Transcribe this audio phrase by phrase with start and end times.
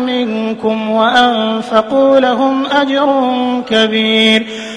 [0.00, 3.08] منكم وأنفقوا لهم أجر
[3.70, 4.46] كبير.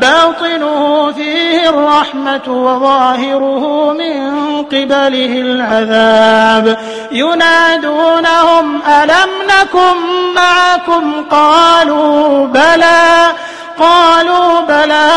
[0.00, 4.28] باطنه فيه الرحمة وظاهره من
[4.62, 6.78] قبله العذاب.
[7.12, 9.96] ينادونهم ألم نكن
[10.34, 13.32] معكم؟ قالوا بلى.
[13.78, 15.10] قالوا بلى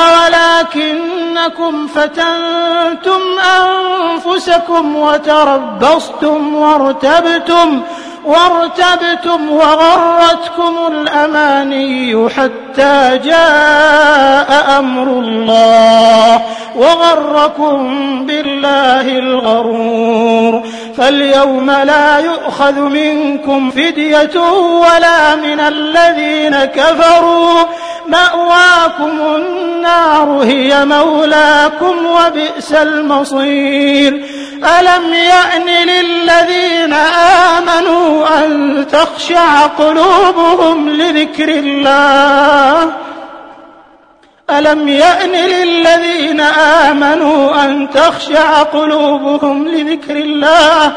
[0.73, 3.21] ولكنكم فتنتم
[3.61, 7.81] أنفسكم وتربصتم وارتبتم.
[8.25, 16.41] وارتبتم وغرتكم الأماني حتى جاء أمر الله
[16.75, 17.89] وغركم
[18.25, 20.63] بالله الغرور
[20.97, 27.63] فاليوم لا يؤخذ منكم فدية ولا من الذين كفروا
[28.07, 34.25] مأواكم النار هي مولاكم وبئس المصير
[34.79, 37.80] ألم يأن للذين آمنوا
[38.91, 42.93] تخشع قلوبهم لذكر الله.
[44.49, 50.93] ألم يأن للذين آمنوا أن تخشع قلوبهم لذكر الله؟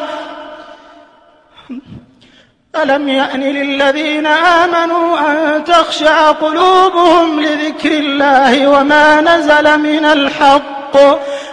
[2.82, 10.96] ألم يأن للذين آمنوا أن تخشع قلوبهم لذكر الله وما نزل من الحق؟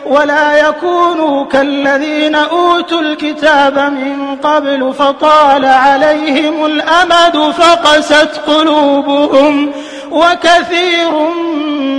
[0.06, 9.72] ولا يكونوا كالذين أوتوا الكتاب من قبل فطال عليهم الأمد فقست قلوبهم
[10.12, 11.12] وكثير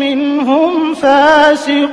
[0.01, 1.93] منهم فاسقون.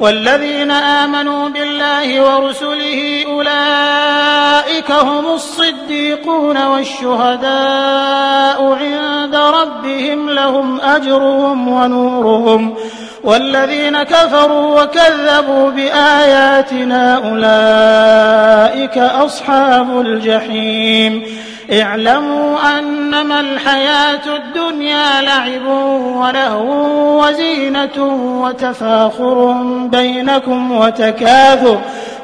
[0.00, 7.48] والذين آمنوا بالله ورسله أولئك هم الصديقون والشهداء
[8.72, 9.17] عند
[9.50, 12.74] ربهم لهم أجرهم ونورهم
[13.24, 21.22] والذين كفروا وكذبوا بآياتنا أولئك أصحاب الجحيم.
[21.72, 25.66] اعلموا أنما الحياة الدنيا لعب
[26.16, 27.98] ولهو وزينة
[28.42, 29.52] وتفاخر
[29.92, 31.80] بينكم وتكاثر.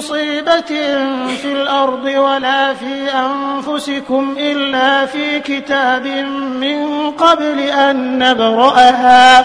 [0.00, 0.60] مصيبة
[1.42, 6.06] في الأرض ولا في أنفسكم إلا في كتاب
[6.60, 9.44] من قبل أن نبرأها.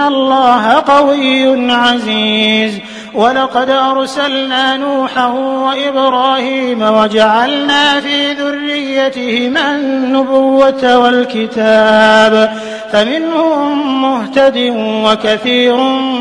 [0.00, 2.80] الله قوي عزيز.
[3.14, 12.56] ولقد أرسلنا نوحا وإبراهيم وجعلنا في ذريتهما النبوة والكتاب
[12.92, 15.76] فمنهم مهتد وكثير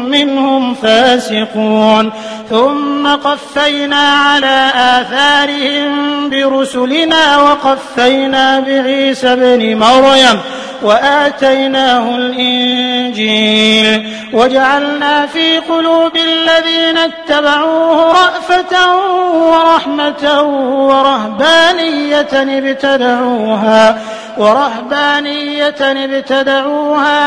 [0.09, 2.11] منهم فاسقون.
[2.49, 10.39] ثم قفينا على آثارهم برسلنا وقفينا بعيسى ابن مريم
[10.83, 14.15] وآتيناه الإنجيل.
[14.33, 18.95] وجعلنا في قلوب الذين اتبعوه رأفة
[19.33, 20.41] ورحمة
[20.87, 23.97] ورهبانية ابتدعوها
[24.37, 26.64] ورهبانية ابتدعوها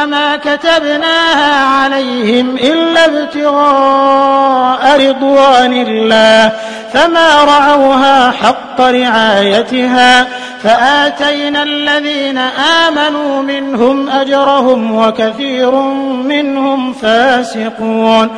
[0.06, 6.52] ما كتبناها عليهم إلا ابتغاء رضوان الله.
[6.92, 10.26] فما رعوها حق رعايتها.
[10.62, 12.38] فآتينا الذين
[12.88, 15.70] آمنوا منهم أجرهم وكثير
[16.24, 18.30] منهم فاسقون.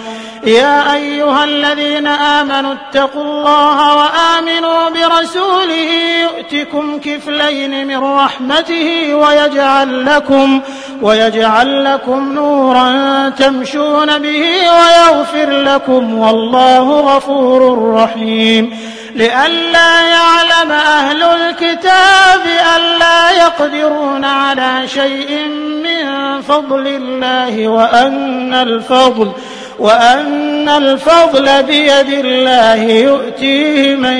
[0.47, 5.90] يا أيها الذين آمنوا اتقوا الله وآمنوا برسوله
[6.23, 10.61] يؤتكم كفلين من رحمته ويجعل لكم
[11.02, 18.78] ويجعل لكم نورا تمشون به ويغفر لكم والله غفور رحيم.
[19.14, 22.40] لئلا يعلم أهل الكتاب
[22.76, 25.47] ألا يقدرون على شيء
[25.85, 29.33] من فضل الله وأن الفضل
[29.78, 34.16] وأن الفضل بيد الله يؤتيه من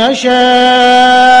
[0.00, 1.40] يشاء.